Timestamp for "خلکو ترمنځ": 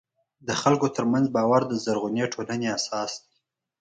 0.61-1.25